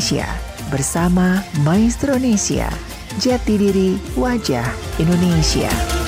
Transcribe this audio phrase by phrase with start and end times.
[0.00, 0.32] Indonesia
[0.72, 2.72] bersama Maestro Indonesia.
[3.20, 4.64] Jati diri wajah
[4.96, 5.99] Indonesia.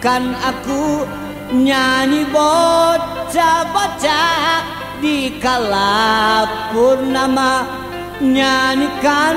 [0.00, 1.04] Menitipkan aku
[1.52, 3.04] nyanyi bocah-bocah
[5.00, 7.68] di kala purnama
[8.20, 9.36] nyanyikan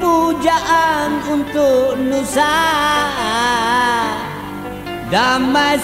[0.00, 2.64] pujaan untuk Nusa.
[5.12, 5.76] Damai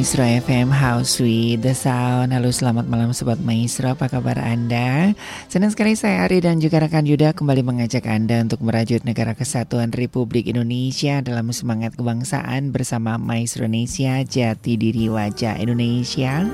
[0.00, 5.12] Maestro FM House with the Sound Halo selamat malam Sobat Maestro Apa kabar Anda?
[5.52, 9.92] Senang sekali saya Ari dan juga rekan Yuda Kembali mengajak Anda untuk merajut negara kesatuan
[9.92, 16.48] Republik Indonesia Dalam semangat kebangsaan bersama Maestro Indonesia Jati diri wajah Indonesia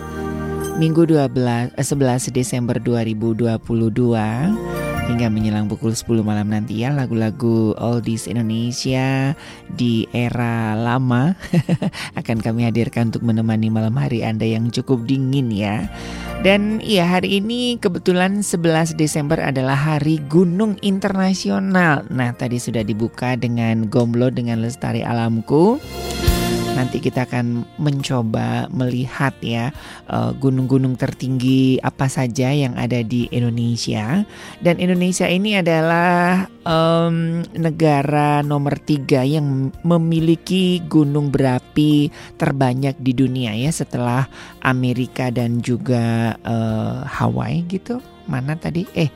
[0.82, 3.62] Minggu 12, 11 eh, Desember 2022
[5.06, 9.38] hingga menjelang pukul 10 malam nanti ya lagu-lagu oldies Indonesia
[9.70, 11.38] di era lama
[12.20, 15.86] akan kami hadirkan untuk menemani malam hari Anda yang cukup dingin ya.
[16.42, 22.04] Dan iya hari ini kebetulan 11 Desember adalah Hari Gunung Internasional.
[22.12, 25.80] Nah, tadi sudah dibuka dengan Gomblo dengan Lestari Alamku.
[26.76, 29.72] Nanti kita akan mencoba melihat ya
[30.12, 34.22] eh, gunung-gunung tertinggi apa saja yang ada di Indonesia.
[34.60, 43.56] Dan Indonesia ini adalah um, negara nomor tiga yang memiliki gunung berapi terbanyak di dunia
[43.56, 44.28] ya setelah
[44.60, 48.04] Amerika dan juga uh, Hawaii gitu.
[48.28, 48.84] Mana tadi?
[48.92, 49.08] Eh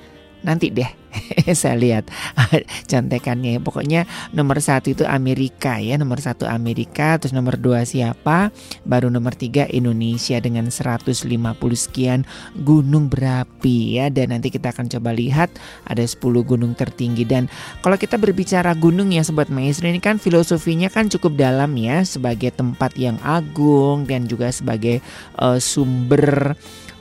[0.42, 1.00] nanti deh
[1.60, 2.04] saya lihat
[2.90, 3.58] contekannya.
[3.62, 8.54] Pokoknya nomor satu itu Amerika ya nomor satu Amerika terus nomor dua siapa?
[8.86, 11.26] Baru nomor tiga Indonesia dengan 150
[11.74, 12.26] sekian
[12.62, 14.06] gunung berapi ya.
[14.08, 15.50] Dan nanti kita akan coba lihat
[15.86, 17.26] ada 10 gunung tertinggi.
[17.26, 17.50] Dan
[17.82, 22.54] kalau kita berbicara gunung ya sobat maestro ini kan filosofinya kan cukup dalam ya sebagai
[22.54, 25.02] tempat yang agung dan juga sebagai
[25.38, 26.54] uh, sumber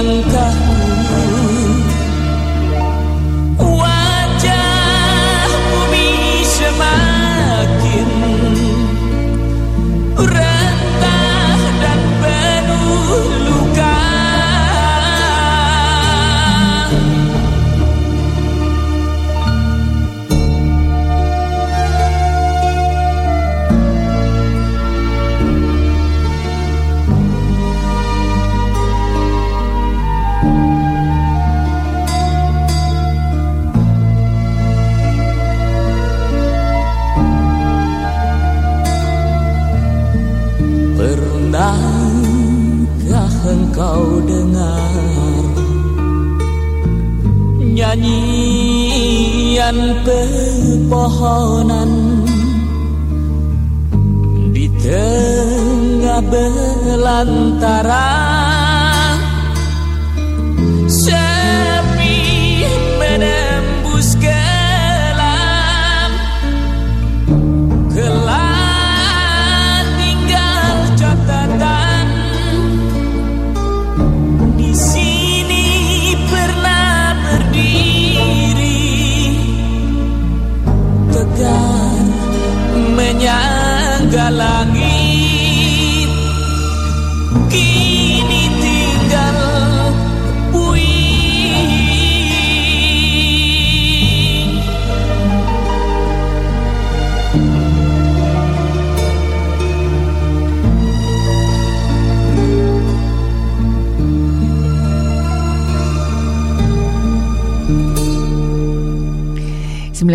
[0.03, 0.92] langkahku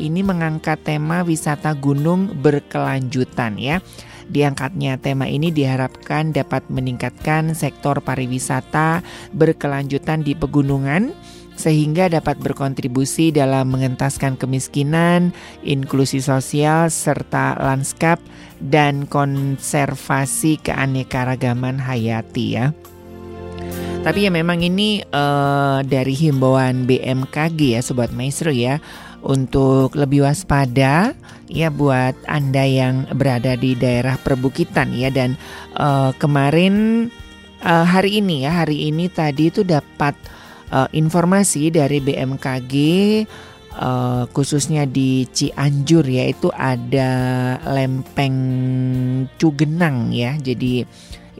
[0.00, 3.84] ini mengangkat tema wisata gunung berkelanjutan ya.
[4.30, 9.02] Diangkatnya tema ini diharapkan dapat meningkatkan sektor pariwisata
[9.34, 11.10] berkelanjutan di pegunungan
[11.58, 18.16] sehingga dapat berkontribusi dalam mengentaskan kemiskinan, inklusi sosial, serta lanskap
[18.64, 22.72] dan konservasi keanekaragaman hayati ya.
[24.00, 28.80] Tapi ya memang ini uh, dari himbauan BMKG ya Sobat Maestro ya
[29.20, 31.12] untuk lebih waspada
[31.50, 35.36] ya buat Anda yang berada di daerah perbukitan ya dan
[35.76, 37.08] uh, kemarin
[37.60, 40.16] uh, hari ini ya hari ini tadi itu dapat
[40.72, 42.74] uh, informasi dari BMKG
[43.76, 47.10] uh, khususnya di Cianjur yaitu ada
[47.66, 48.38] lempeng
[49.36, 50.34] Cugenang ya.
[50.40, 50.82] Jadi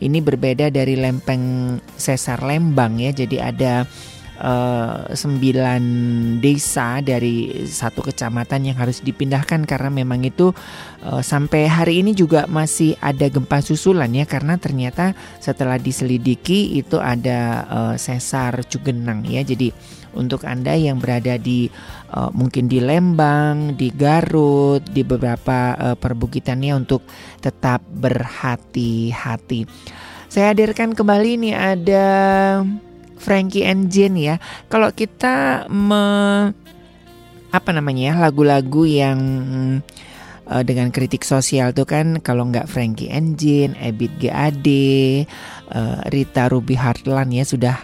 [0.01, 3.11] ini berbeda dari lempeng Sesar Lembang ya.
[3.13, 3.85] Jadi ada
[5.13, 5.83] sembilan
[6.41, 10.51] desa dari satu kecamatan yang harus dipindahkan karena memang itu
[11.05, 16.97] uh, sampai hari ini juga masih ada gempa susulan ya karena ternyata setelah diselidiki itu
[16.97, 19.73] ada uh, sesar Cugenang ya jadi
[20.15, 21.71] untuk anda yang berada di
[22.11, 27.07] uh, mungkin di Lembang, di Garut, di beberapa uh, perbukitannya untuk
[27.39, 29.71] tetap berhati-hati.
[30.31, 32.07] Saya hadirkan kembali nih ada
[33.21, 34.37] Frankie and Jane ya.
[34.73, 36.03] Kalau kita me
[37.51, 39.21] apa namanya ya lagu-lagu yang
[40.49, 44.69] uh, dengan kritik sosial tuh kan kalau nggak Frankie and Jane, Ebit GAD,
[45.71, 47.77] uh, Rita Ruby Hartland ya sudah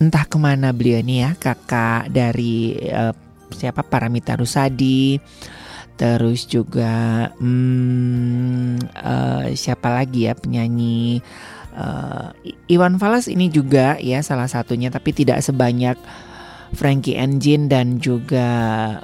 [0.00, 3.12] entah ke mana beliau ini ya kakak dari uh,
[3.52, 5.20] siapa Paramita Rusadi
[6.00, 11.20] terus juga hmm, uh, siapa lagi ya penyanyi
[11.76, 12.32] uh,
[12.70, 15.98] Iwan Fals ini juga ya salah satunya tapi tidak sebanyak
[16.70, 18.46] Frankie Engine dan juga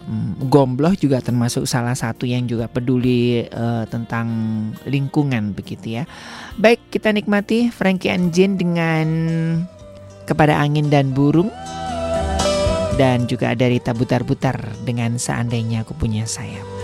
[0.06, 4.26] um, Gombloh juga termasuk salah satu yang juga peduli uh, tentang
[4.86, 6.04] lingkungan begitu ya.
[6.62, 9.08] Baik, kita nikmati Frankie Engine dengan
[10.26, 11.50] kepada angin dan burung
[12.96, 16.75] dan juga dari tabutar-butar dengan seandainya aku punya sayap.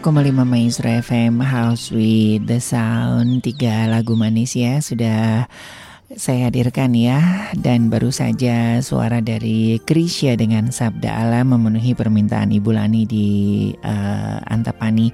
[0.00, 3.44] 92,5 Maestro FM House with the Sound.
[3.44, 5.44] Tiga lagu manis ya Sudah
[6.16, 7.20] saya hadirkan ya.
[7.52, 13.28] Dan baru saja suara dari Krisya dengan Sabda Alam Memenuhi permintaan Ibu Lani di
[13.76, 15.12] eh, Antapani.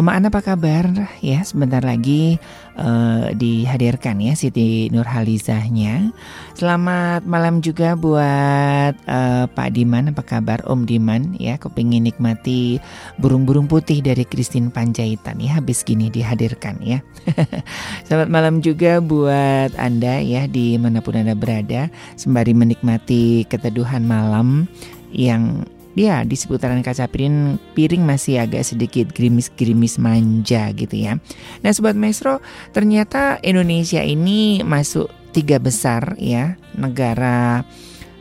[0.00, 0.88] Oma Ana apa kabar?
[1.20, 2.40] Ya sebentar lagi
[2.78, 6.12] eh, dihadirkan ya Siti Nurhalizahnya.
[6.56, 10.12] Selamat malam juga buat eh, Pak Diman.
[10.12, 11.36] Apa kabar Om Diman?
[11.36, 12.78] Ya Kepingin nikmati
[13.18, 15.40] burung-burung putih dari Christine Panjaitan.
[15.42, 17.00] Ya habis gini dihadirkan ya.
[18.06, 21.92] Selamat malam juga buat Anda ya di mana pun Anda berada.
[22.14, 24.68] Sembari menikmati keteduhan malam
[25.12, 31.20] yang ya di seputaran kaca piring, piring masih agak sedikit gerimis-gerimis manja gitu ya.
[31.60, 32.40] Nah Sobat Maestro
[32.72, 37.64] ternyata Indonesia ini masuk tiga besar ya negara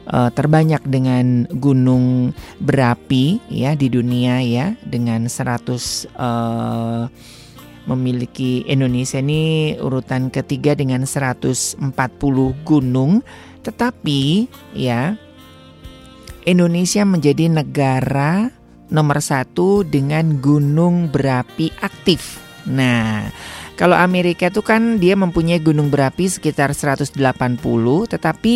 [0.08, 7.04] eh, terbanyak dengan gunung berapi ya di dunia ya dengan 100 eh,
[7.90, 11.82] memiliki Indonesia ini urutan ketiga dengan 140
[12.62, 13.26] gunung
[13.62, 15.18] tetapi ya
[16.46, 18.50] Indonesia menjadi negara
[18.92, 22.42] nomor satu dengan gunung berapi aktif.
[22.68, 23.30] Nah,
[23.80, 27.18] kalau Amerika itu kan dia mempunyai gunung berapi sekitar 180,
[28.10, 28.56] tetapi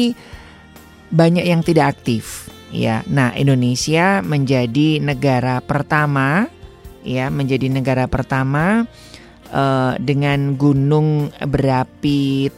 [1.10, 2.50] banyak yang tidak aktif.
[2.76, 6.52] Ya, nah Indonesia menjadi negara pertama,
[7.08, 8.84] ya menjadi negara pertama
[9.54, 12.52] eh, dengan gunung berapi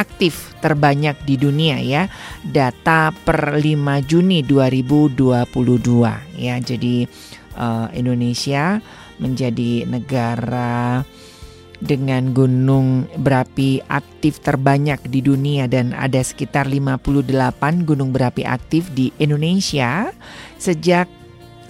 [0.00, 2.08] aktif terbanyak di dunia ya.
[2.40, 6.56] Data per 5 Juni 2022 ya.
[6.56, 7.04] Jadi
[7.60, 8.80] eh, Indonesia
[9.20, 11.04] menjadi negara
[11.80, 19.08] dengan gunung berapi aktif terbanyak di dunia dan ada sekitar 58 gunung berapi aktif di
[19.16, 20.12] Indonesia
[20.60, 21.08] sejak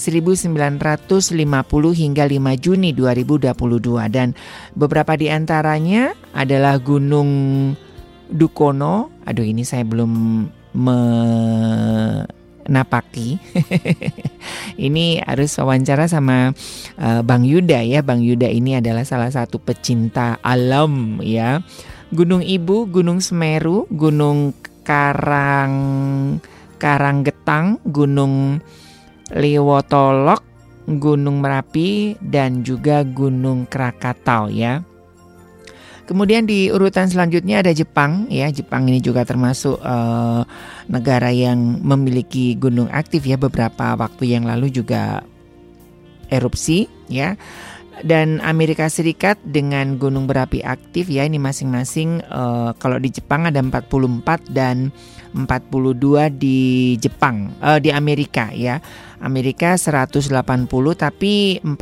[0.00, 0.56] 1950
[1.92, 3.52] hingga 5 Juni 2022
[4.10, 4.32] dan
[4.72, 7.30] beberapa di antaranya adalah Gunung
[8.30, 9.10] Dukono.
[9.26, 12.28] Aduh ini saya belum menapaki.
[14.86, 16.54] ini harus wawancara sama
[16.96, 18.00] uh, Bang Yuda ya.
[18.00, 21.60] Bang Yuda ini adalah salah satu pecinta alam ya.
[22.10, 25.74] Gunung Ibu, Gunung Semeru, Gunung Karang
[26.80, 28.58] Karanggetang, Gunung
[29.30, 30.42] Liwotolok,
[30.88, 34.82] Gunung Merapi dan juga Gunung Krakatau ya.
[36.10, 38.50] Kemudian di urutan selanjutnya ada Jepang ya.
[38.50, 40.42] Jepang ini juga termasuk uh,
[40.90, 45.22] negara yang memiliki gunung aktif ya beberapa waktu yang lalu juga
[46.26, 47.38] erupsi ya.
[48.00, 53.60] Dan Amerika Serikat dengan gunung berapi aktif ya ini masing-masing uh, kalau di Jepang ada
[53.60, 54.88] 44 dan
[55.30, 58.82] 42 di Jepang, uh, di Amerika ya.
[59.20, 60.32] Amerika 180
[60.96, 61.76] tapi 42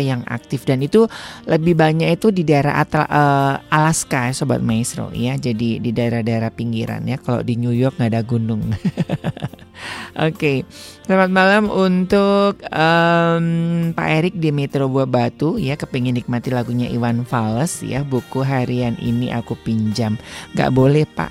[0.00, 1.04] yang aktif dan itu
[1.44, 5.36] lebih banyak itu di daerah Atla, uh, Alaska ya sobat maestro ya.
[5.36, 7.20] Jadi di daerah-daerah pinggiran ya.
[7.20, 8.64] Kalau di New York nggak ada gunung.
[10.18, 10.58] Oke, okay.
[11.06, 13.46] selamat malam untuk um,
[13.94, 15.56] Pak Erik di Metro Buah Batu.
[15.56, 20.20] Ya, kepingin nikmati lagunya Iwan Fals ya, buku harian ini aku pinjam.
[20.58, 21.30] Gak boleh Pak,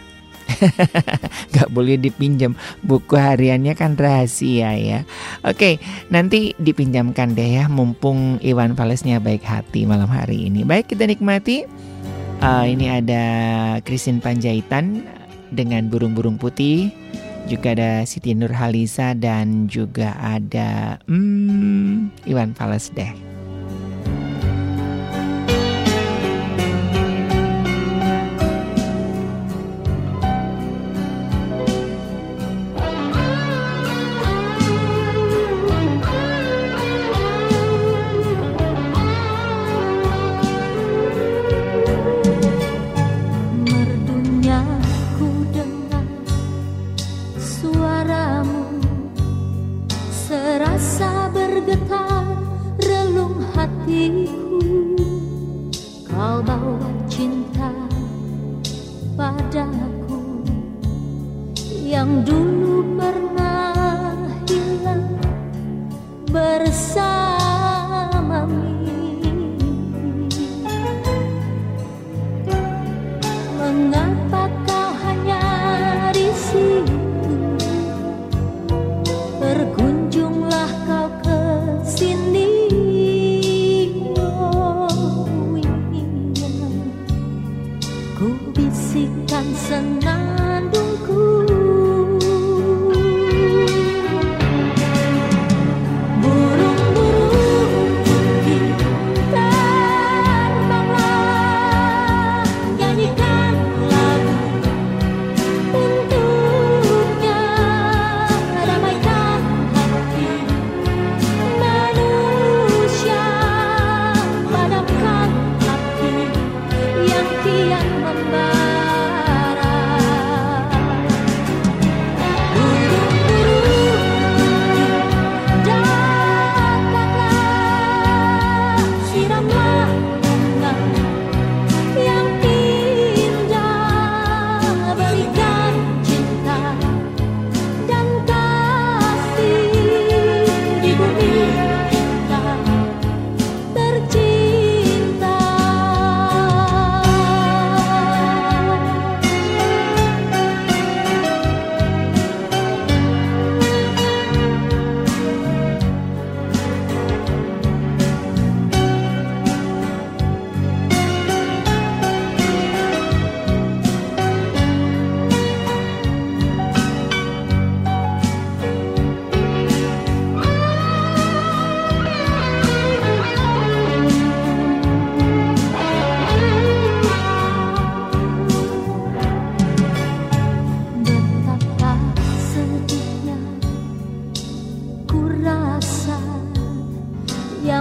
[1.55, 2.57] Gak boleh dipinjam.
[2.83, 4.99] Buku hariannya kan rahasia ya.
[5.45, 5.77] Oke
[6.09, 7.65] nanti dipinjamkan deh ya.
[7.71, 10.65] Mumpung Iwan Falesnya baik hati malam hari ini.
[10.65, 11.65] Baik kita nikmati.
[12.39, 13.23] Uh, Ini ada
[13.83, 15.03] Christine Panjaitan
[15.51, 16.87] Dengan burung-burung putih
[17.45, 23.28] juga ada Siti Nurhalisa dan juga ada hmm, Iwan Fales deh.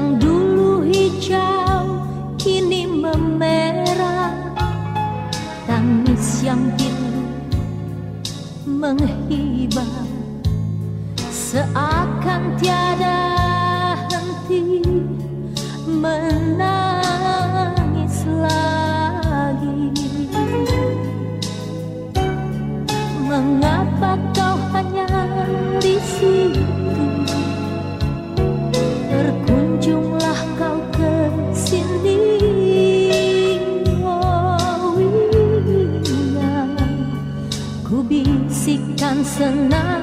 [0.08, 1.84] yang dulu hijau
[2.40, 4.32] kini memerah.
[5.68, 7.28] Tangis yang pilu
[8.64, 10.08] menghibah.
[11.28, 13.20] Seakan tiada
[14.08, 14.80] henti
[15.84, 16.77] menangis.
[39.38, 39.97] 怎那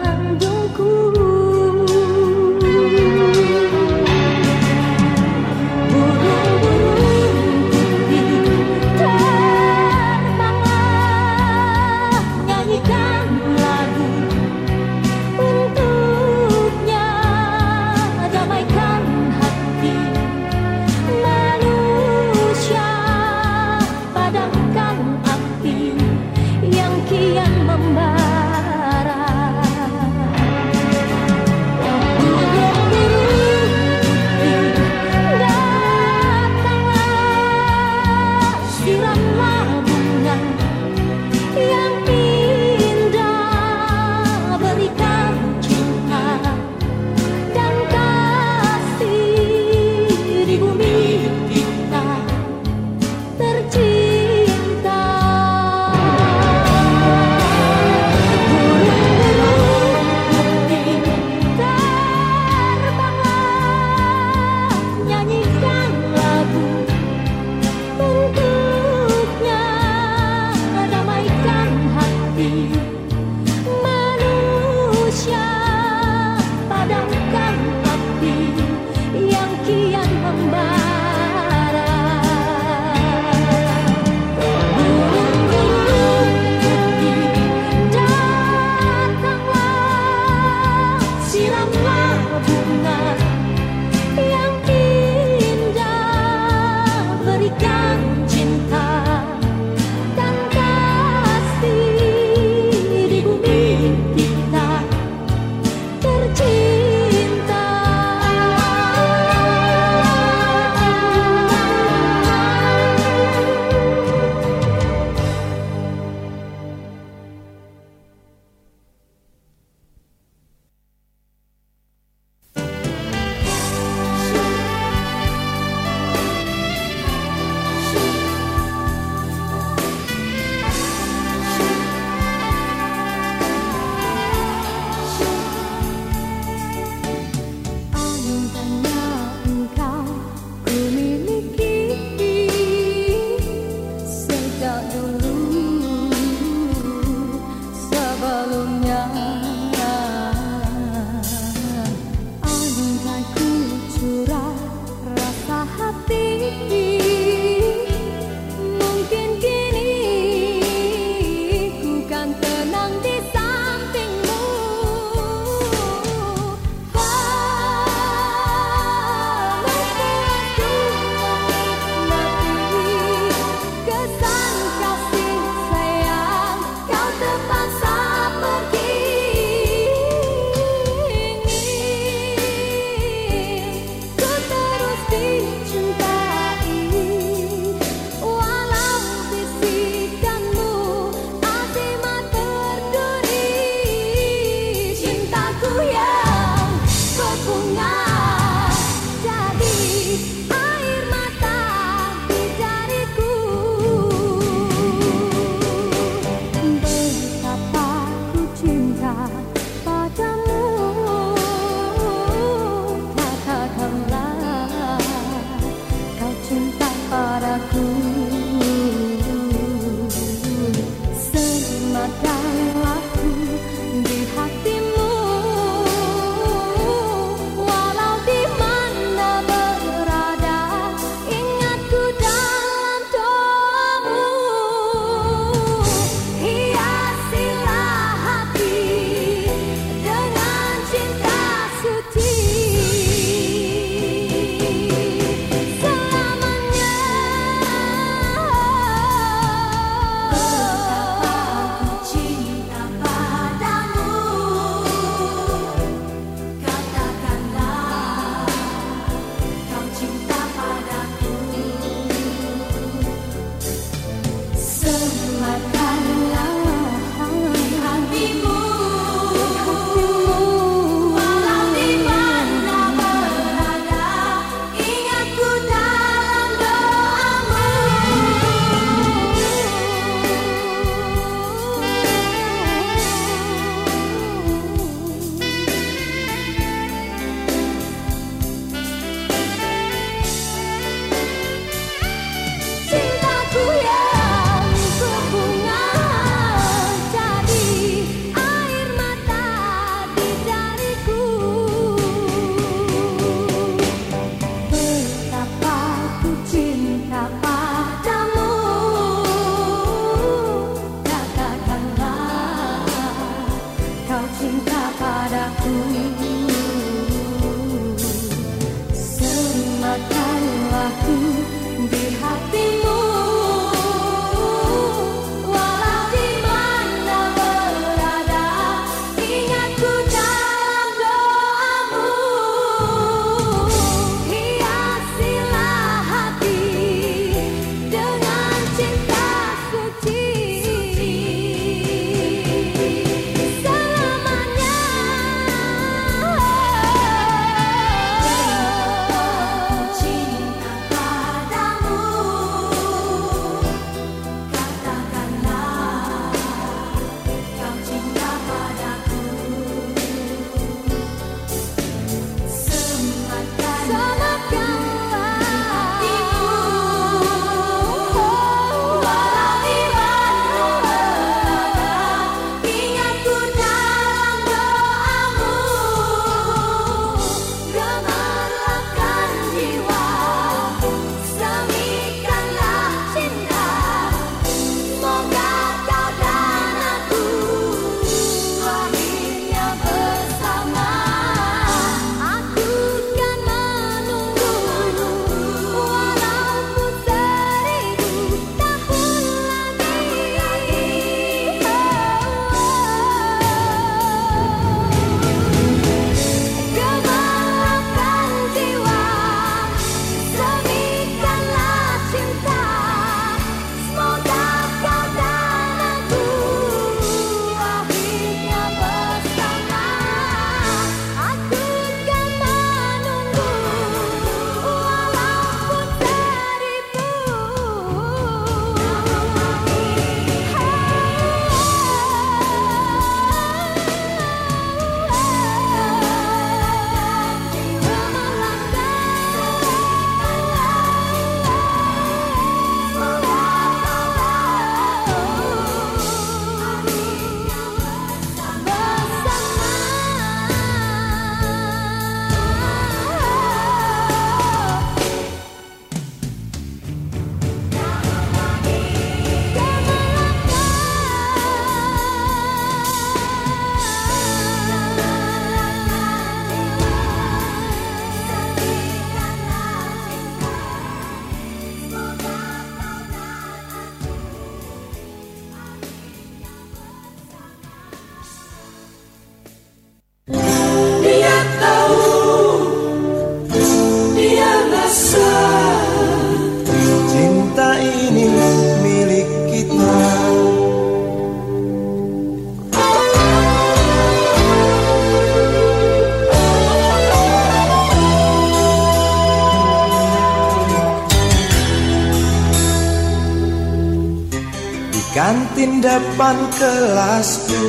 [505.86, 507.66] depan kelasku.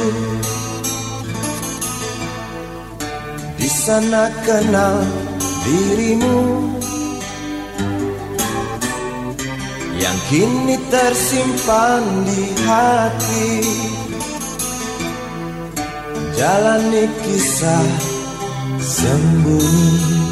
[3.61, 5.05] Di sana kenal
[5.69, 6.41] dirimu.
[10.01, 13.53] Yang kini tersimpan di hati.
[16.37, 17.89] Jalani kisah
[18.81, 20.26] sembunyi.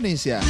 [0.00, 0.49] Indonesia.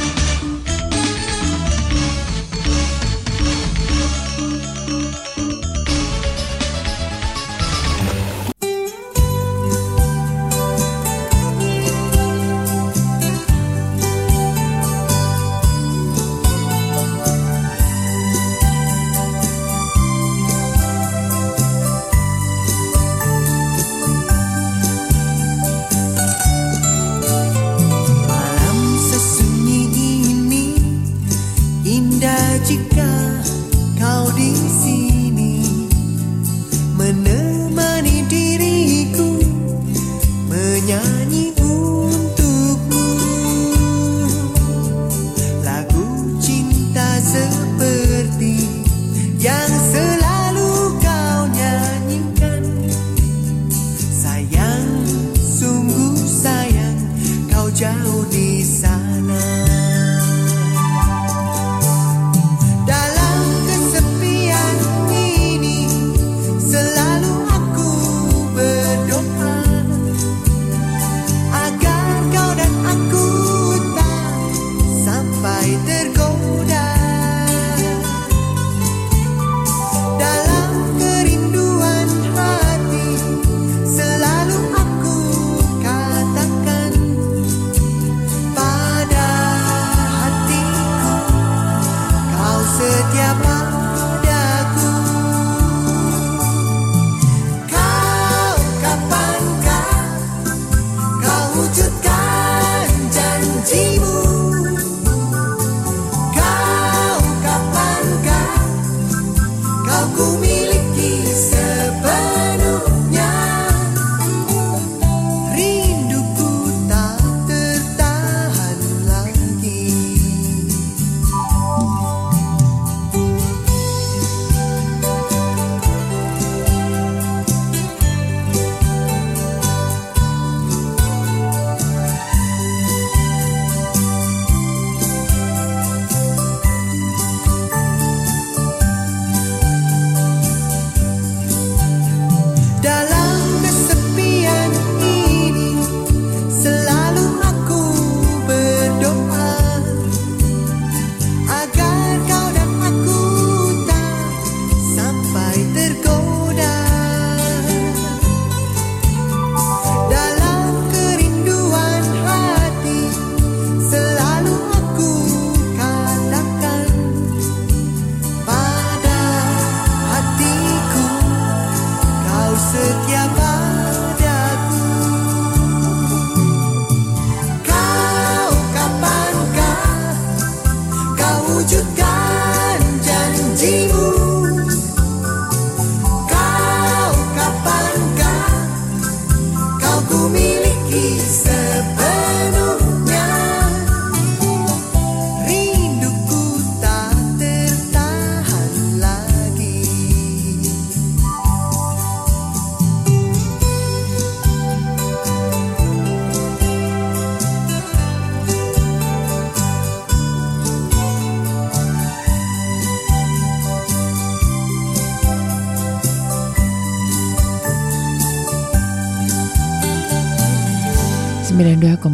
[221.51, 222.07] 92,5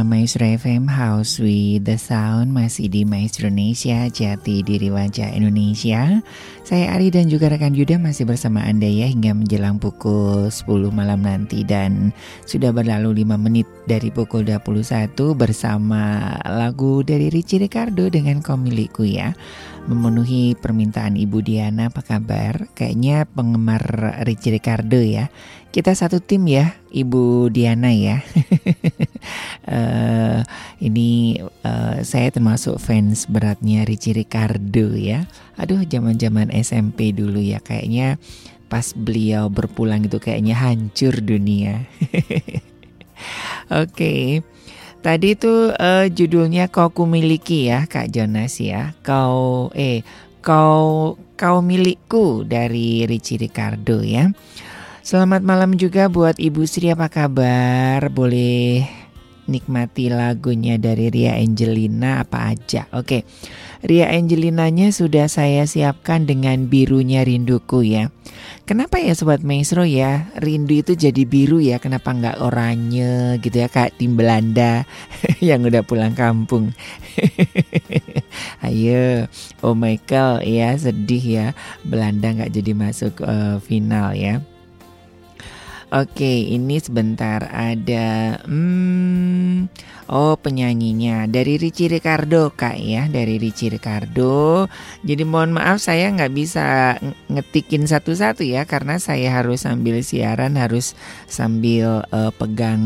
[0.00, 6.24] Maestro FM House with the Sound masih di Maestro Indonesia Jati Diri Wajah Indonesia.
[6.64, 11.20] Saya Ari dan juga rekan Yuda masih bersama Anda ya hingga menjelang pukul 10 malam
[11.20, 12.16] nanti dan
[12.48, 19.36] sudah berlalu 5 menit dari pukul 21 bersama lagu dari Richie Ricardo dengan Komiliku ya.
[19.84, 22.72] Memenuhi permintaan Ibu Diana apa kabar?
[22.72, 23.84] Kayaknya penggemar
[24.24, 25.28] Richie Ricardo ya.
[25.68, 28.24] Kita satu tim ya, Ibu Diana ya.
[29.68, 30.40] uh,
[30.86, 35.28] ini uh, saya termasuk fans beratnya Richie Ricardo ya.
[35.60, 38.16] Aduh, zaman-zaman SMP dulu ya kayaknya
[38.68, 41.84] pas beliau berpulang itu kayaknya hancur dunia.
[43.68, 43.92] Oke.
[43.92, 44.24] okay.
[44.98, 48.98] Tadi itu uh, judulnya kau kumiliki ya Kak Jonas ya.
[49.06, 50.02] Kau eh
[50.42, 54.26] kau kau milikku dari Richie Ricardo ya.
[55.08, 58.12] Selamat malam juga buat Ibu Sri apa kabar?
[58.12, 58.84] Boleh
[59.48, 62.84] nikmati lagunya dari Ria Angelina apa aja.
[62.92, 63.24] Oke.
[63.80, 68.12] Ria Angelinanya sudah saya siapkan dengan birunya rinduku ya.
[68.68, 73.72] Kenapa ya Sobat Maestro ya Rindu itu jadi biru ya Kenapa nggak oranye gitu ya
[73.72, 74.84] Kak tim Belanda
[75.40, 76.76] Yang udah pulang kampung
[78.68, 79.24] Ayo
[79.64, 81.46] Oh Michael ya sedih ya
[81.80, 84.44] Belanda nggak jadi masuk uh, final ya
[85.88, 89.72] Oke, ini sebentar ada hmm,
[90.12, 94.68] oh penyanyinya dari Richie Ricardo kak ya, dari Richie Ricardo.
[95.00, 97.00] Jadi mohon maaf saya nggak bisa
[97.32, 100.92] ngetikin satu-satu ya karena saya harus sambil siaran harus
[101.24, 102.84] sambil uh, pegang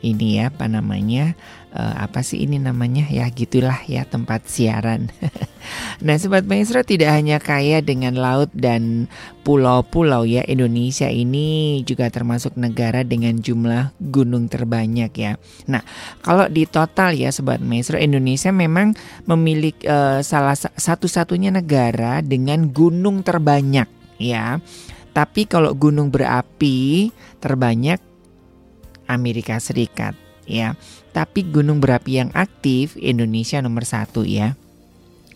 [0.00, 1.36] ini ya apa namanya
[1.78, 5.08] uh, apa sih ini namanya ya gitulah ya tempat siaran.
[6.04, 9.06] nah sobat maestro tidak hanya kaya dengan laut dan
[9.46, 15.32] pulau-pulau ya Indonesia ini juga termasuk negara dengan jumlah gunung terbanyak ya.
[15.70, 15.86] Nah
[16.20, 18.98] kalau di total ya sobat maestro Indonesia memang
[19.30, 23.86] memiliki uh, salah satu-satunya negara dengan gunung terbanyak
[24.18, 24.58] ya.
[25.14, 27.10] Tapi kalau gunung berapi
[27.42, 27.98] terbanyak
[29.10, 30.74] Amerika Serikat ya.
[31.12, 34.56] Tapi gunung berapi yang aktif Indonesia nomor satu ya.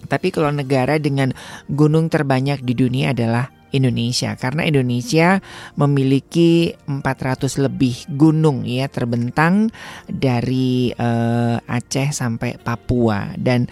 [0.09, 1.31] Tapi kalau negara dengan
[1.71, 5.41] gunung terbanyak di dunia adalah Indonesia karena Indonesia
[5.81, 9.73] memiliki 400 lebih gunung ya terbentang
[10.07, 13.67] dari uh, Aceh sampai Papua dan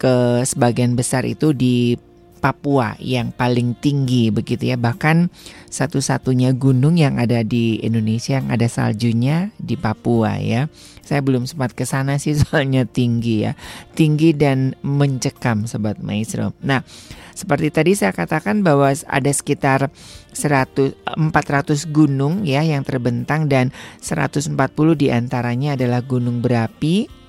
[0.00, 1.98] ke sebagian besar itu di
[2.40, 4.80] Papua yang paling tinggi begitu ya.
[4.80, 5.28] Bahkan
[5.68, 10.72] satu-satunya gunung yang ada di Indonesia yang ada saljunya di Papua ya.
[11.04, 13.52] Saya belum sempat ke sana sih soalnya tinggi ya.
[13.92, 16.56] Tinggi dan mencekam sobat maestro.
[16.64, 16.80] Nah
[17.36, 19.92] seperti tadi saya katakan bahwa ada sekitar
[20.32, 24.56] 100 400 gunung ya yang terbentang dan 140
[24.96, 27.20] di antaranya adalah gunung berapi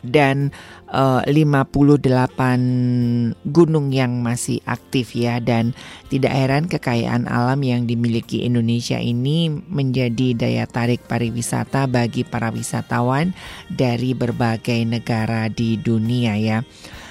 [0.00, 0.52] dan
[0.90, 5.72] uh, 58 gunung yang masih aktif ya dan
[6.10, 13.32] tidak heran kekayaan alam yang dimiliki Indonesia ini menjadi daya tarik pariwisata bagi para wisatawan
[13.70, 16.60] dari berbagai negara di dunia ya.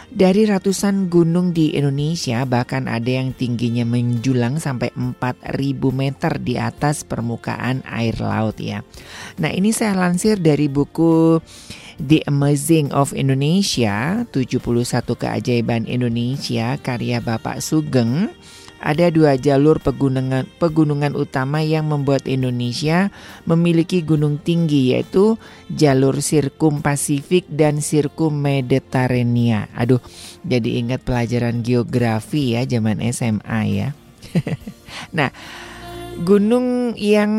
[0.10, 5.46] Dari ratusan gunung di Indonesia bahkan ada yang tingginya menjulang sampai 4000
[5.94, 8.82] meter di atas permukaan air laut ya.
[9.38, 11.38] Nah, ini saya lansir dari buku
[12.00, 18.32] The Amazing of Indonesia, 71 keajaiban Indonesia karya Bapak Sugeng.
[18.80, 23.12] Ada dua jalur pegunungan, pegunungan utama yang membuat Indonesia
[23.44, 25.36] memiliki gunung tinggi yaitu
[25.68, 29.68] jalur Sirkum Pasifik dan Sirkum Mediterania.
[29.76, 30.00] Aduh,
[30.48, 33.92] jadi ingat pelajaran geografi ya zaman SMA ya.
[35.18, 35.36] nah,
[36.24, 37.32] gunung yang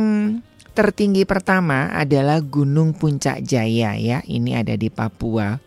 [0.70, 4.22] tertinggi pertama adalah Gunung Puncak Jaya ya.
[4.24, 5.58] Ini ada di Papua.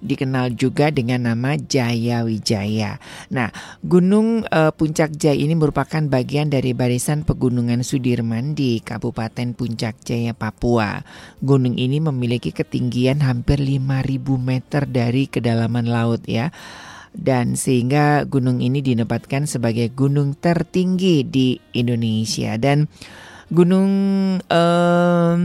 [0.00, 2.96] Dikenal juga dengan nama Jaya Wijaya.
[3.28, 3.52] Nah,
[3.84, 10.32] Gunung uh, Puncak Jaya ini merupakan bagian dari barisan pegunungan Sudirman di Kabupaten Puncak Jaya,
[10.32, 11.04] Papua.
[11.44, 13.84] Gunung ini memiliki ketinggian hampir 5000
[14.40, 16.48] meter dari kedalaman laut ya
[17.10, 22.86] dan sehingga gunung ini dinempatkan sebagai gunung tertinggi di Indonesia dan
[23.50, 23.92] Gunung
[24.46, 25.40] um,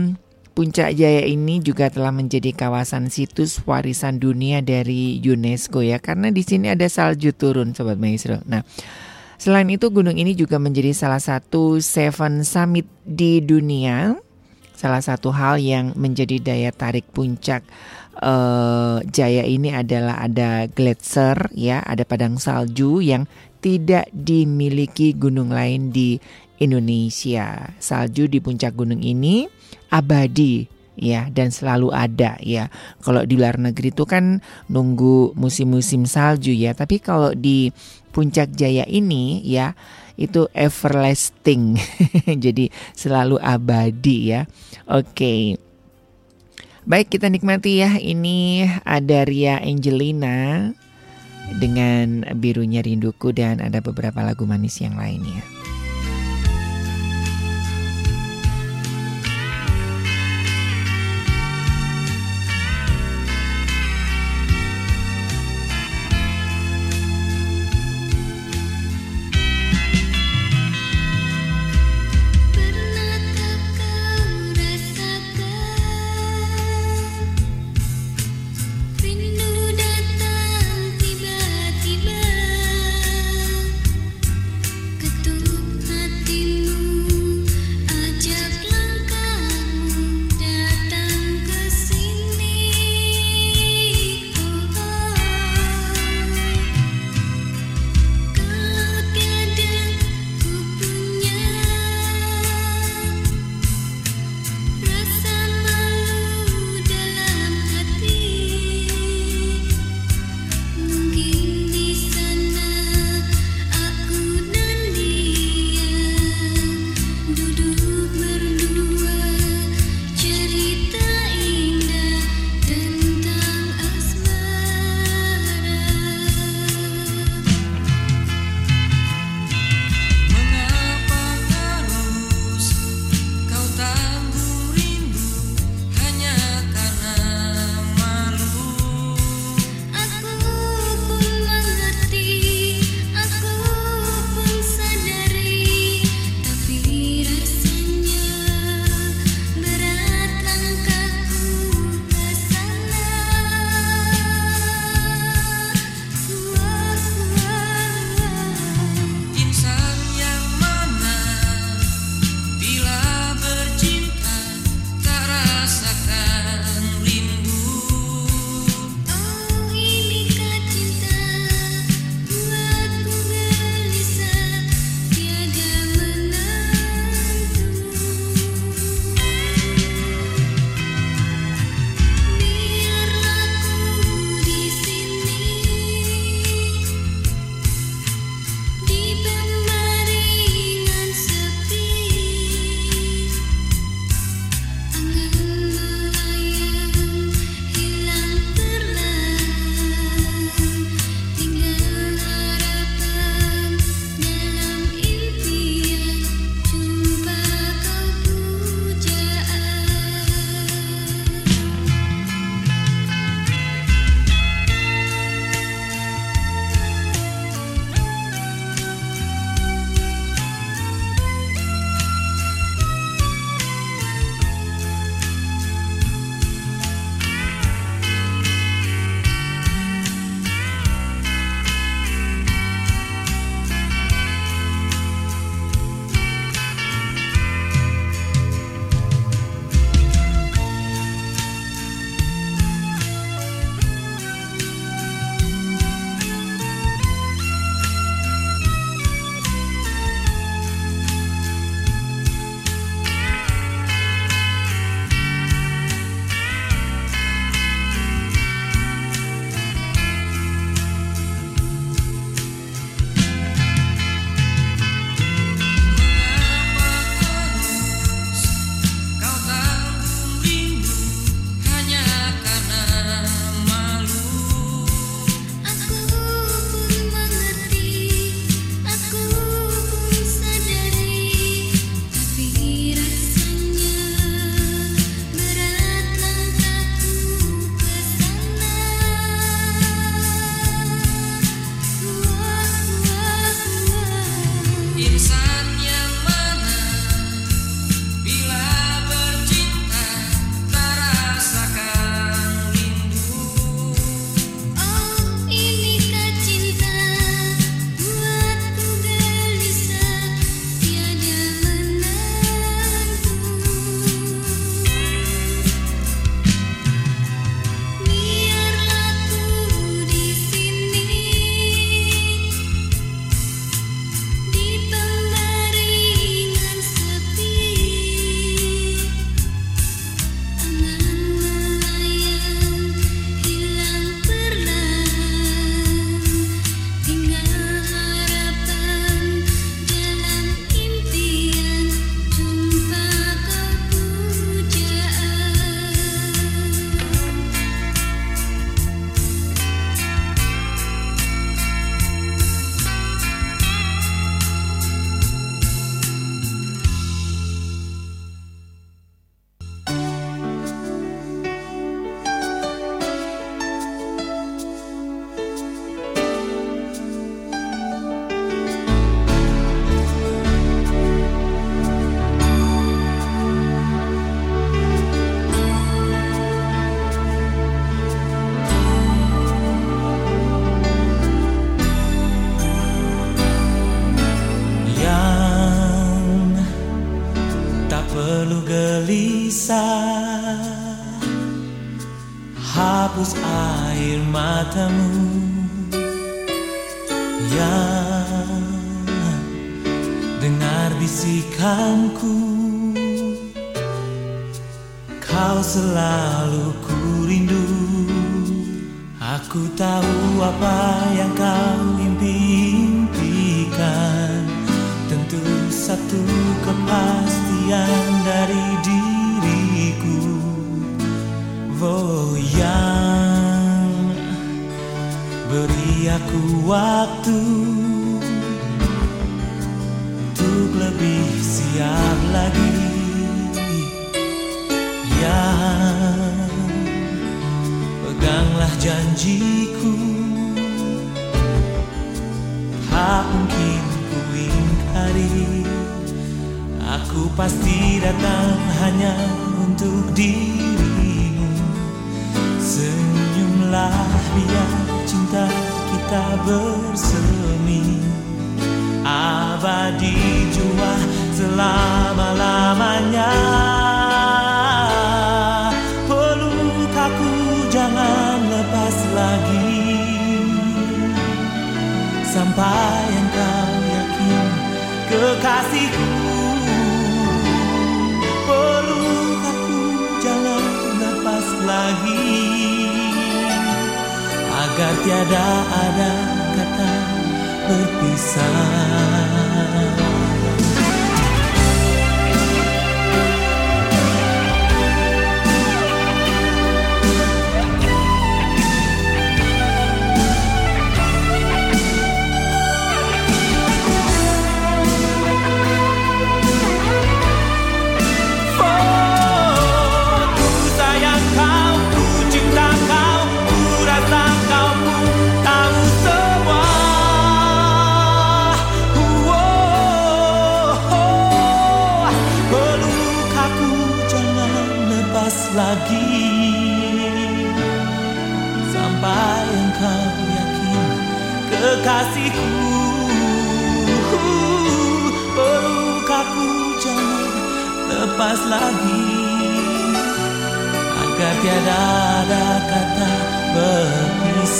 [0.56, 6.40] Puncak Jaya ini juga telah menjadi kawasan situs warisan dunia dari UNESCO ya karena di
[6.40, 8.40] sini ada salju turun sobat maestro.
[8.48, 8.64] Nah,
[9.36, 14.16] selain itu gunung ini juga menjadi salah satu seven summit di dunia.
[14.72, 17.64] Salah satu hal yang menjadi daya tarik puncak
[18.24, 23.28] uh, Jaya ini adalah ada gletser ya, ada padang salju yang
[23.60, 26.20] tidak dimiliki gunung lain di
[26.58, 27.74] Indonesia.
[27.80, 29.48] Salju di puncak gunung ini
[29.92, 32.72] abadi ya dan selalu ada ya.
[33.04, 34.40] Kalau di luar negeri itu kan
[34.72, 37.70] nunggu musim-musim salju ya, tapi kalau di
[38.16, 39.76] Puncak Jaya ini ya
[40.16, 41.76] itu everlasting.
[42.44, 44.48] Jadi selalu abadi ya.
[44.88, 45.60] Oke.
[46.86, 50.70] Baik kita nikmati ya ini ada Ria Angelina
[51.60, 55.55] dengan birunya rinduku dan ada beberapa lagu manis yang lainnya.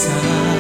[0.07, 0.56] inside.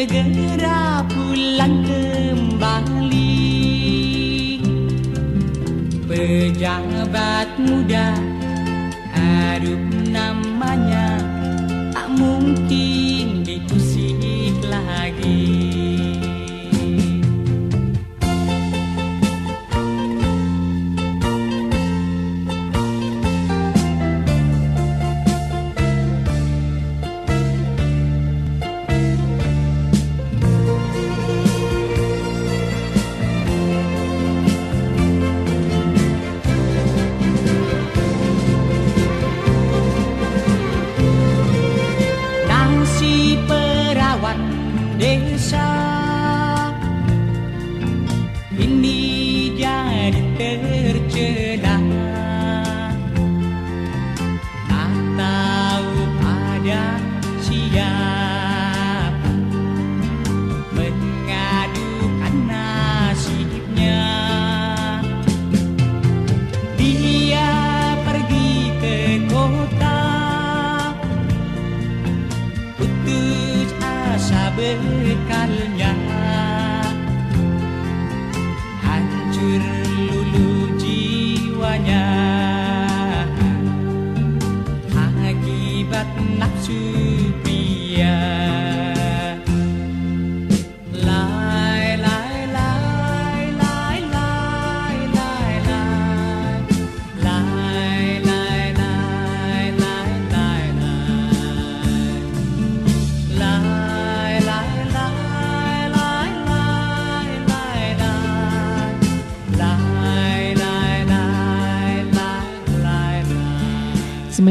[0.00, 3.36] Segera pulang kembali.
[6.08, 8.16] Pejabat muda
[9.12, 11.20] harum namanya
[11.92, 13.19] tak mungkin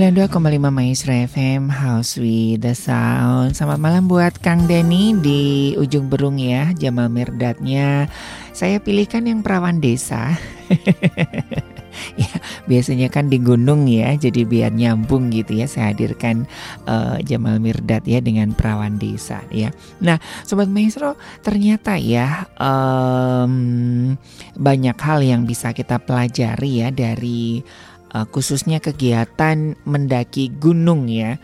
[0.10, 3.54] 92,5 Maestro FM House with the Sound.
[3.54, 8.10] Selamat malam buat Kang Denny di ujung berung ya Jamal Mirdatnya
[8.50, 10.34] Saya pilihkan yang perawan desa.
[12.16, 12.32] Ya
[12.64, 16.48] biasanya kan di gunung ya jadi biar nyambung gitu ya saya hadirkan
[16.88, 19.74] eh, Jamal Mirdad ya dengan perawan desa ya.
[20.00, 20.16] Nah
[20.48, 24.16] sobat maestro ternyata ya em,
[24.56, 27.66] banyak hal yang bisa kita pelajari ya dari
[28.14, 31.38] eh, khususnya kegiatan mendaki gunung ya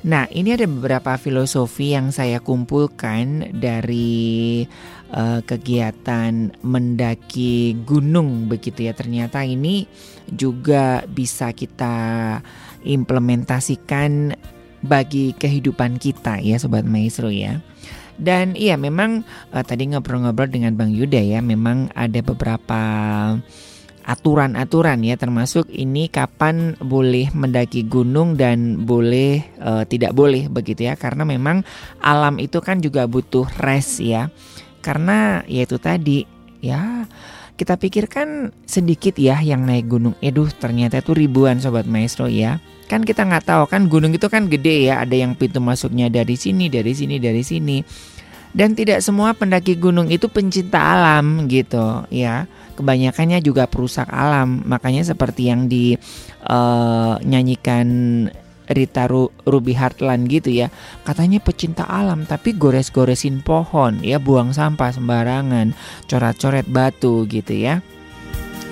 [0.00, 4.64] Nah, ini ada beberapa filosofi yang saya kumpulkan dari
[5.12, 8.96] eh, kegiatan mendaki gunung begitu ya.
[8.96, 9.84] Ternyata ini
[10.32, 11.96] juga bisa kita
[12.80, 14.32] implementasikan
[14.80, 17.60] bagi kehidupan kita ya sobat maestro ya.
[18.16, 19.20] Dan iya memang
[19.52, 22.80] eh, tadi ngobrol-ngobrol dengan Bang Yuda ya, memang ada beberapa
[24.04, 30.94] aturan-aturan ya termasuk ini kapan boleh mendaki gunung dan boleh eh, tidak boleh begitu ya.
[30.96, 31.62] Karena memang
[32.00, 34.32] alam itu kan juga butuh rest ya.
[34.80, 36.24] Karena yaitu tadi
[36.64, 37.04] ya
[37.60, 40.16] kita pikirkan sedikit ya yang naik gunung.
[40.24, 42.56] Eduh ternyata itu ribuan sobat maestro ya.
[42.88, 45.04] Kan kita nggak tahu kan gunung itu kan gede ya.
[45.04, 47.78] Ada yang pintu masuknya dari sini dari sini dari sini.
[48.50, 55.04] Dan tidak semua pendaki gunung itu pencinta alam gitu ya kebanyakannya juga perusak alam makanya
[55.06, 57.88] seperti yang dinyanyikan
[58.70, 60.70] Rita Ru- Ruby Hartland gitu ya
[61.02, 65.74] katanya pecinta alam tapi gores-goresin pohon ya buang sampah sembarangan
[66.06, 67.82] coret-coret batu gitu ya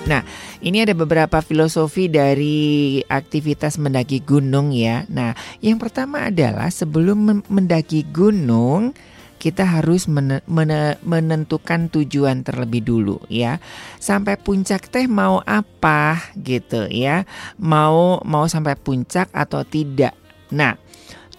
[0.07, 0.23] Nah,
[0.63, 5.05] ini ada beberapa filosofi dari aktivitas mendaki gunung ya.
[5.05, 8.97] Nah, yang pertama adalah sebelum men- mendaki gunung,
[9.39, 13.63] kita harus mene- mene- menentukan tujuan terlebih dulu ya.
[13.97, 17.23] Sampai puncak teh mau apa gitu ya.
[17.55, 20.13] Mau mau sampai puncak atau tidak.
[20.51, 20.75] Nah,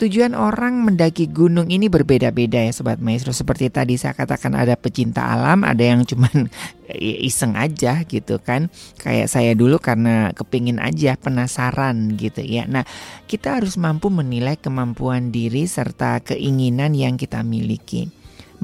[0.00, 3.36] Tujuan orang mendaki gunung ini berbeda-beda ya Sobat Maestro.
[3.36, 6.48] Seperti tadi saya katakan ada pecinta alam Ada yang cuman
[7.28, 8.72] iseng aja gitu kan.
[8.96, 12.64] Kayak saya dulu karena kepingin aja penasaran gitu ya.
[12.64, 12.88] Nah
[13.28, 18.08] kita harus mampu menilai kemampuan diri serta keinginan yang kita miliki.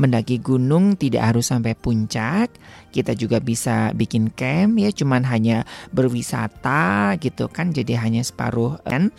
[0.01, 2.49] Mendaki gunung tidak harus sampai puncak.
[2.89, 7.77] Kita juga bisa bikin camp ya cuman hanya berwisata gitu kan.
[7.77, 9.13] Jadi hanya separuh kan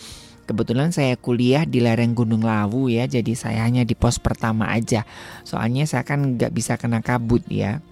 [0.47, 5.03] Kebetulan saya kuliah di lereng Gunung Lawu ya, jadi saya hanya di pos pertama aja.
[5.43, 7.83] Soalnya saya kan nggak bisa kena kabut ya.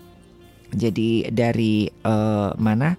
[0.74, 2.98] Jadi dari eh, mana?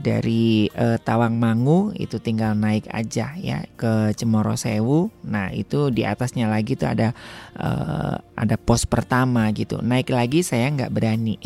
[0.00, 5.12] Dari eh, Tawangmangu itu tinggal naik aja ya ke Cemoro Sewu.
[5.28, 7.12] Nah itu di atasnya lagi tuh ada
[7.58, 9.80] eh, ada pos pertama gitu.
[9.84, 11.36] Naik lagi saya nggak berani.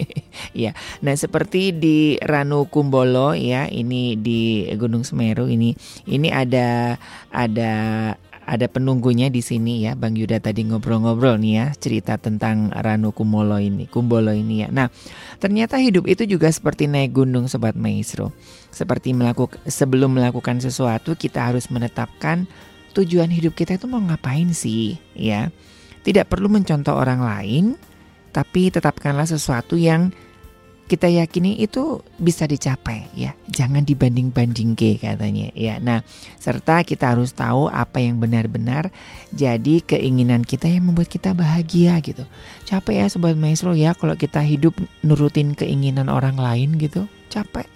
[0.64, 0.72] ya.
[1.04, 5.76] Nah seperti di Ranu Kumbolo ya, ini di Gunung Semeru ini
[6.08, 6.96] ini ada
[7.28, 7.72] ada
[8.50, 9.94] ada penunggunya di sini ya.
[9.94, 14.68] Bang Yuda tadi ngobrol-ngobrol nih ya cerita tentang Ranu Kumolo ini, Kumbolo ini ya.
[14.74, 14.90] Nah,
[15.38, 18.34] ternyata hidup itu juga seperti naik gunung sobat maestro.
[18.74, 22.50] Seperti melakukan sebelum melakukan sesuatu kita harus menetapkan
[22.98, 25.54] tujuan hidup kita itu mau ngapain sih ya.
[26.02, 27.64] Tidak perlu mencontoh orang lain,
[28.34, 30.10] tapi tetapkanlah sesuatu yang
[30.90, 33.38] kita yakini itu bisa dicapai ya.
[33.46, 35.78] Jangan dibanding-banding ke katanya ya.
[35.78, 36.02] Nah,
[36.42, 38.90] serta kita harus tahu apa yang benar-benar
[39.30, 42.26] jadi keinginan kita yang membuat kita bahagia gitu.
[42.66, 44.74] Capek ya sobat maestro ya kalau kita hidup
[45.06, 47.06] nurutin keinginan orang lain gitu.
[47.30, 47.70] Capek.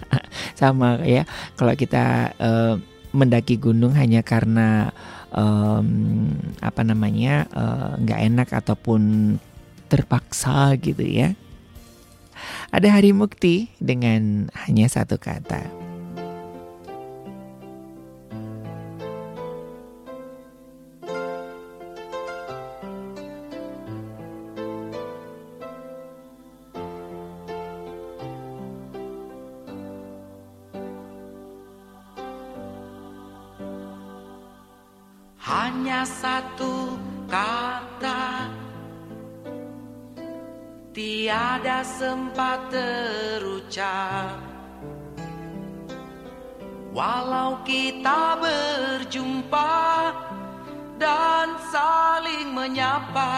[0.58, 1.28] Sama ya
[1.60, 2.80] kalau kita eh,
[3.12, 4.88] mendaki gunung hanya karena
[5.36, 6.32] em,
[6.64, 9.36] apa namanya eh, nggak enak ataupun
[9.92, 11.36] terpaksa gitu ya.
[12.74, 15.84] Ada hari mukti dengan hanya satu kata.
[35.44, 36.96] Hanya satu
[37.28, 38.53] kata
[40.94, 44.38] Tiada sempat terucap.
[46.94, 49.74] Walau kita berjumpa
[50.94, 53.34] Dan saling menyapa.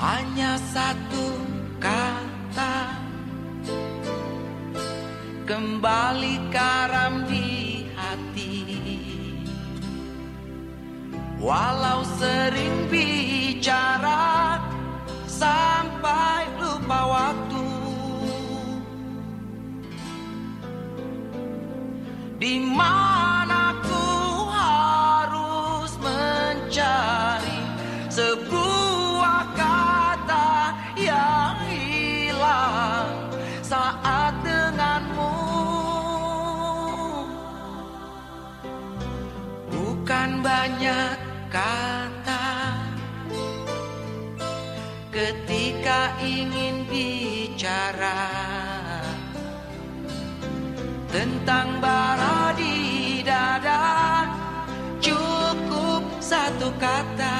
[0.00, 1.28] Hanya satu
[1.76, 3.04] kata.
[5.44, 7.69] Kembali karam di
[11.40, 14.60] Walau sering bicara
[15.24, 17.68] sampai lupa waktu.
[22.36, 23.09] Di mana
[51.50, 54.22] tentang bara di dada.
[55.02, 57.39] Cukup satu kata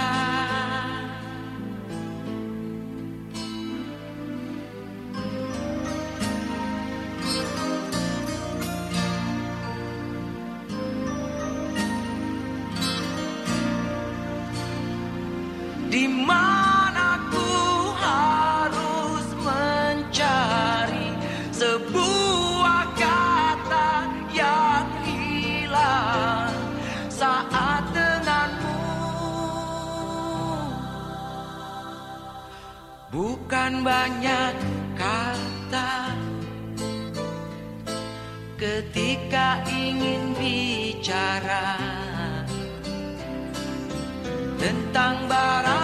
[33.80, 34.54] banyak
[34.92, 36.12] kata.
[38.60, 41.80] Ketika ingin bicara
[44.60, 45.79] tentang bara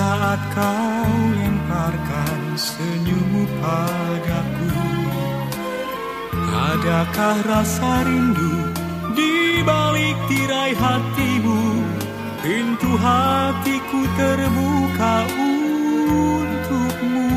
[0.00, 4.72] saat kau lemparkan senyummu padaku?
[6.72, 8.72] Adakah rasa rindu
[9.12, 11.84] di balik tirai hatimu?
[12.40, 17.28] Pintu hatiku terbuka untukmu.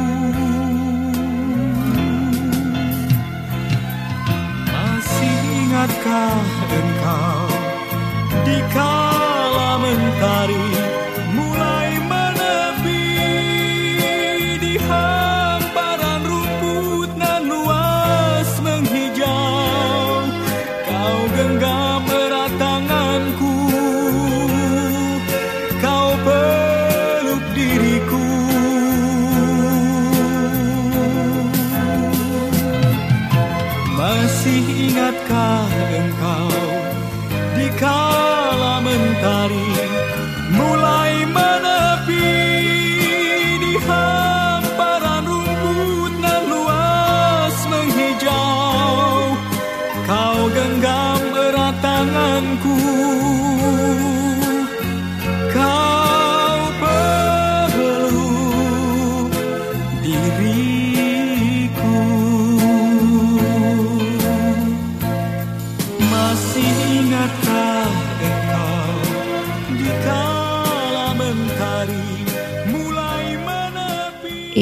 [4.71, 5.35] Masih
[5.67, 6.39] ingatkah
[6.71, 7.43] engkau
[8.47, 10.82] di kala mentari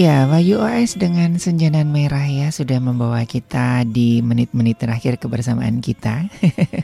[0.01, 6.25] Iya, Wahyu OS dengan Senjanan Merah ya sudah membawa kita di menit-menit terakhir kebersamaan kita.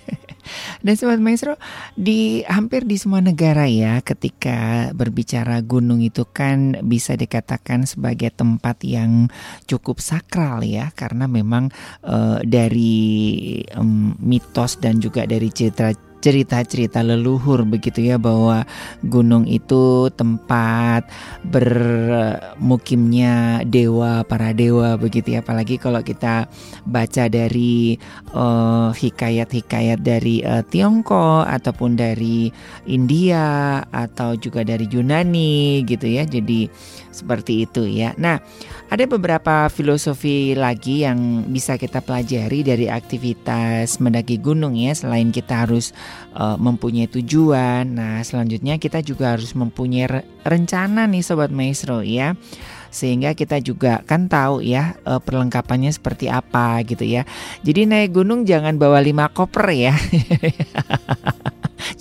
[0.85, 1.57] Dan Sobat Maestro,
[1.97, 8.85] di hampir di semua negara ya ketika berbicara gunung itu kan bisa dikatakan sebagai tempat
[8.85, 9.33] yang
[9.65, 11.73] cukup sakral ya karena memang
[12.05, 18.65] eh, dari em, mitos dan juga dari cerita cerita-cerita leluhur begitu ya bahwa
[19.05, 21.05] gunung itu tempat
[21.45, 25.45] bermukimnya dewa para dewa begitu ya.
[25.45, 26.49] Apalagi kalau kita
[26.83, 27.97] baca dari
[28.33, 32.49] eh, hikayat-hikayat dari eh, Tiongkok ataupun dari
[32.89, 36.25] India atau juga dari Yunani gitu ya.
[36.25, 36.67] Jadi
[37.13, 38.13] seperti itu ya.
[38.17, 38.41] Nah
[38.87, 45.67] ada beberapa filosofi lagi yang bisa kita pelajari dari aktivitas mendaki gunung ya selain kita
[45.67, 45.91] harus
[46.39, 47.83] uh, mempunyai tujuan.
[47.83, 52.39] Nah, selanjutnya kita juga harus mempunyai re- rencana nih sobat maestro ya.
[52.87, 57.27] Sehingga kita juga kan tahu ya uh, perlengkapannya seperti apa gitu ya.
[57.67, 59.93] Jadi naik gunung jangan bawa lima koper ya.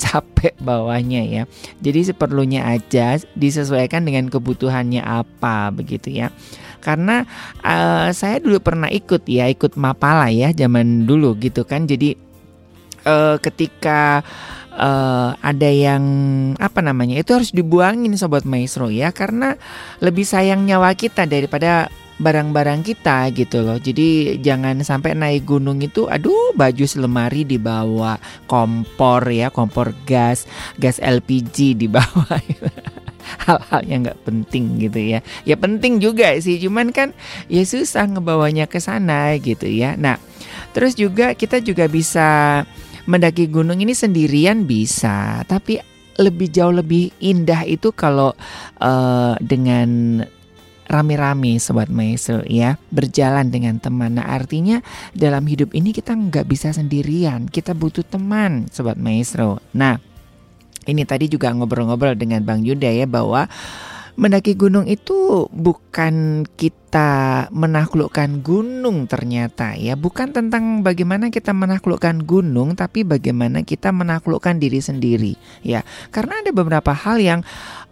[0.07, 1.43] capek bawahnya ya.
[1.83, 6.31] Jadi seperlunya aja disesuaikan dengan kebutuhannya apa begitu ya.
[6.87, 7.27] Karena
[7.67, 11.91] uh, saya dulu pernah ikut ya, ikut Mapala ya zaman dulu gitu kan.
[11.91, 12.15] Jadi
[13.03, 14.23] uh, ketika
[14.79, 16.05] uh, ada yang
[16.63, 19.59] apa namanya itu harus dibuangin sobat maestro ya karena
[19.99, 23.77] lebih sayang nyawa kita daripada barang-barang kita gitu loh.
[23.77, 28.17] Jadi jangan sampai naik gunung itu aduh baju selemari dibawa,
[28.49, 30.49] kompor ya, kompor gas,
[30.81, 32.41] gas LPG dibawa.
[33.47, 35.21] Hal-hal yang nggak penting gitu ya.
[35.43, 37.13] Ya penting juga sih, cuman kan
[37.47, 39.95] ya susah ngebawanya ke sana gitu ya.
[39.99, 40.21] Nah,
[40.73, 42.63] terus juga kita juga bisa
[43.07, 45.79] mendaki gunung ini sendirian bisa, tapi
[46.17, 48.33] lebih jauh lebih indah itu kalau
[48.81, 50.25] uh, dengan
[50.87, 54.81] rame-rame sobat maestro ya berjalan dengan teman nah artinya
[55.13, 59.99] dalam hidup ini kita nggak bisa sendirian kita butuh teman sobat maestro nah
[60.87, 63.51] ini tadi juga ngobrol-ngobrol dengan Bang Yuda ya bahwa
[64.17, 69.93] mendaki gunung itu bukan kita menaklukkan gunung ternyata ya.
[69.93, 75.85] Bukan tentang bagaimana kita menaklukkan gunung tapi bagaimana kita menaklukkan diri sendiri ya.
[76.09, 77.41] Karena ada beberapa hal yang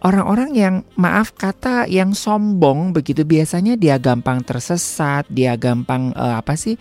[0.01, 6.57] orang-orang yang maaf kata yang sombong begitu biasanya dia gampang tersesat dia gampang eh, apa
[6.57, 6.75] sih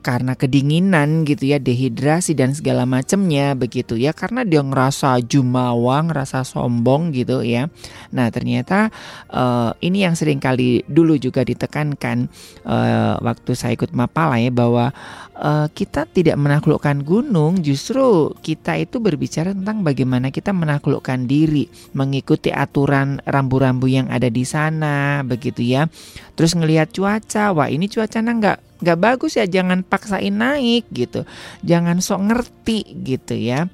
[0.00, 4.16] karena kedinginan gitu ya dehidrasi dan segala macamnya begitu ya.
[4.16, 7.68] Karena dia ngerasa jumawa ngerasa sombong gitu ya.
[8.12, 8.88] Nah ternyata
[9.28, 12.32] uh, ini yang sering kali dulu juga ditekankan
[12.64, 14.92] uh, waktu saya ikut mapala ya bahwa
[15.36, 22.48] uh, kita tidak menaklukkan gunung justru kita itu berbicara tentang bagaimana kita menaklukkan diri mengikuti
[22.48, 25.88] aturan rambu-rambu yang ada di sana begitu ya.
[26.36, 31.24] Terus ngelihat cuaca wah ini cuacanya nggak nggak bagus ya jangan paksain naik gitu.
[31.64, 33.68] Jangan sok ngerti gitu ya.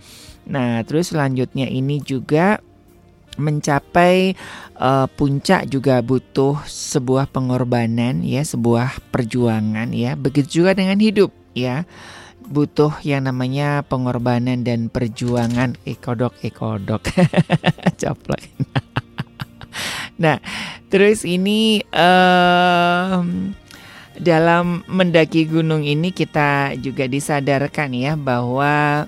[0.47, 2.62] Nah terus selanjutnya ini juga
[3.37, 4.33] mencapai
[4.81, 10.16] uh, puncak juga butuh sebuah pengorbanan ya sebuah perjuangan ya.
[10.16, 11.85] Begitu juga dengan hidup ya.
[12.47, 15.74] Butuh yang namanya pengorbanan dan perjuangan.
[15.85, 17.03] Ekodok ekodok
[18.01, 18.43] coplok.
[20.16, 20.41] Nah
[20.89, 23.53] terus ini um,
[24.20, 29.06] dalam mendaki gunung ini kita juga disadarkan ya bahwa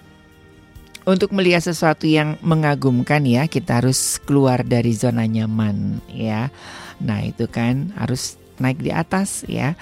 [1.08, 6.52] untuk melihat sesuatu yang mengagumkan ya kita harus keluar dari zona nyaman ya.
[7.00, 9.72] Nah, itu kan harus naik di atas ya.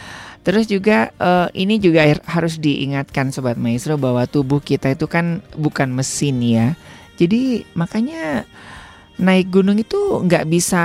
[0.47, 5.91] Terus juga uh, ini juga harus diingatkan sobat maestro bahwa tubuh kita itu kan bukan
[5.91, 6.79] mesin ya.
[7.19, 8.47] Jadi makanya
[9.19, 10.85] naik gunung itu nggak bisa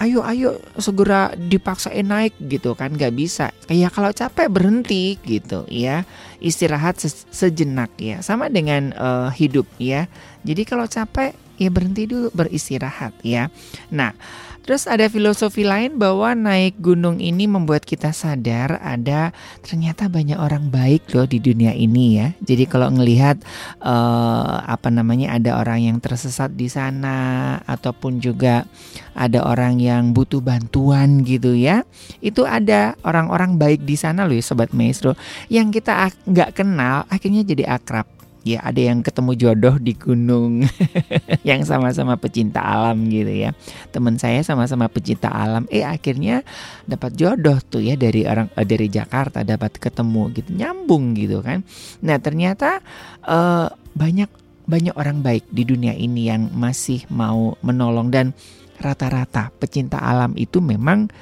[0.00, 3.52] ayo ayo segera dipaksain naik gitu kan nggak bisa.
[3.68, 6.08] Kayak kalau capek berhenti gitu ya.
[6.40, 8.24] Istirahat se sejenak ya.
[8.24, 10.08] Sama dengan uh, hidup ya.
[10.40, 13.52] Jadi kalau capek ya berhenti dulu beristirahat ya.
[13.92, 14.16] Nah
[14.60, 19.32] Terus ada filosofi lain bahwa naik gunung ini membuat kita sadar ada
[19.64, 22.28] ternyata banyak orang baik loh di dunia ini ya.
[22.44, 23.40] Jadi kalau ngelihat
[23.80, 28.68] uh, apa namanya ada orang yang tersesat di sana ataupun juga
[29.16, 31.82] ada orang yang butuh bantuan gitu ya.
[32.20, 35.16] Itu ada orang-orang baik di sana loh ya sobat maestro
[35.48, 40.64] yang kita nggak kenal akhirnya jadi akrab ya ada yang ketemu jodoh di gunung
[41.48, 43.50] yang sama-sama pecinta alam gitu ya.
[43.92, 45.68] Teman saya sama-sama pecinta alam.
[45.68, 46.40] Eh akhirnya
[46.88, 51.60] dapat jodoh tuh ya dari orang eh, dari Jakarta dapat ketemu gitu nyambung gitu kan.
[52.00, 52.80] Nah ternyata
[53.28, 54.30] eh, banyak
[54.70, 58.08] banyak orang baik di dunia ini yang masih mau menolong.
[58.08, 58.32] Dan
[58.80, 61.12] rata-rata pecinta alam itu memang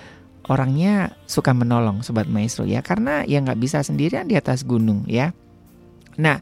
[0.47, 2.79] orangnya suka menolong sobat maestro ya.
[2.85, 5.35] Karena ya nggak bisa sendirian di atas gunung ya.
[6.19, 6.39] Nah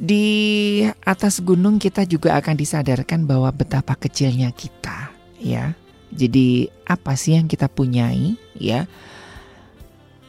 [0.00, 5.76] di atas gunung kita juga akan disadarkan bahwa betapa kecilnya kita ya.
[6.10, 8.88] Jadi apa sih yang kita punyai ya?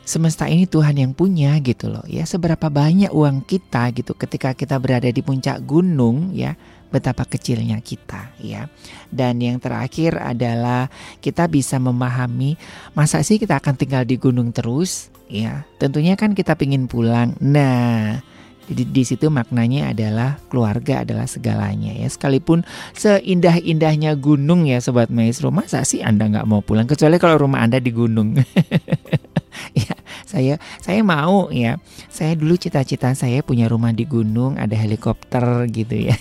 [0.03, 2.27] Semesta ini Tuhan yang punya gitu loh ya.
[2.27, 6.60] Seberapa banyak uang kita gitu ketika kita berada di puncak gunung ya,
[6.91, 8.68] betapa kecilnya kita ya.
[9.07, 10.91] Dan yang terakhir adalah
[11.23, 12.60] kita bisa memahami
[12.91, 15.64] masa sih kita akan tinggal di gunung terus ya.
[15.80, 17.39] Tentunya kan kita pingin pulang.
[17.39, 18.19] Nah,
[18.70, 22.06] jadi di situ maknanya adalah keluarga adalah segalanya ya.
[22.06, 22.62] Sekalipun
[22.94, 27.82] seindah-indahnya gunung ya sobat maestro, masa sih Anda nggak mau pulang kecuali kalau rumah Anda
[27.82, 28.38] di gunung.
[29.82, 29.96] ya,
[30.30, 31.82] saya saya mau ya.
[32.08, 36.16] Saya dulu cita-cita saya punya rumah di gunung, ada helikopter gitu ya.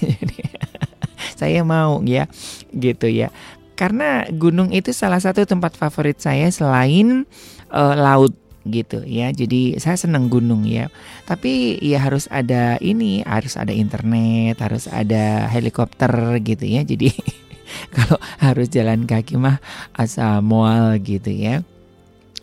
[1.40, 2.24] saya mau ya,
[2.72, 3.28] gitu ya.
[3.76, 7.24] Karena gunung itu salah satu tempat favorit saya selain
[7.72, 9.32] uh, laut gitu ya.
[9.32, 10.92] Jadi saya senang gunung ya.
[11.24, 16.84] Tapi ya harus ada ini, harus ada internet, harus ada helikopter gitu ya.
[16.84, 17.12] Jadi
[17.94, 19.62] kalau harus jalan kaki mah
[19.96, 21.64] asal mual gitu ya.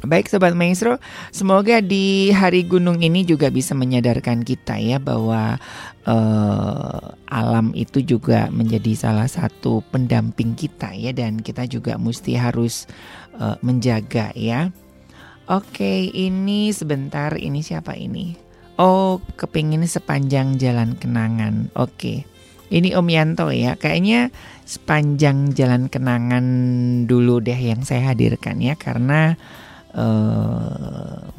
[0.05, 1.01] Baik Sobat Maestro,
[1.33, 5.57] semoga di hari gunung ini juga bisa menyadarkan kita ya bahwa
[6.05, 12.85] uh, alam itu juga menjadi salah satu pendamping kita ya dan kita juga mesti harus
[13.41, 14.69] uh, menjaga ya
[15.47, 17.39] Oke, ini sebentar.
[17.39, 18.35] Ini siapa ini?
[18.75, 21.71] Oh, kepingin sepanjang jalan kenangan.
[21.71, 22.27] Oke,
[22.67, 23.79] ini Om Yanto ya.
[23.79, 24.35] Kayaknya
[24.67, 26.45] sepanjang jalan kenangan
[27.07, 29.39] dulu deh yang saya hadirkan ya, karena
[29.95, 31.31] uh,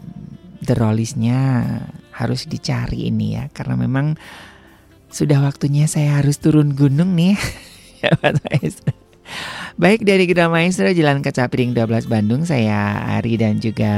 [0.65, 1.69] the rollisnya
[2.17, 4.17] harus dicari ini ya, karena memang
[5.13, 7.37] sudah waktunya saya harus turun gunung nih.
[8.01, 8.41] ya, Pak
[9.79, 13.95] Baik dari Gedung Maestro Jalan Kaca Piring 12 Bandung Saya Ari dan juga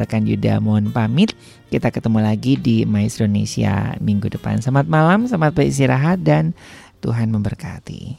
[0.00, 1.36] rekan Yuda mohon pamit.
[1.68, 4.64] Kita ketemu lagi di Maestro Indonesia minggu depan.
[4.64, 6.56] Selamat malam, selamat beristirahat dan
[7.04, 8.16] Tuhan memberkati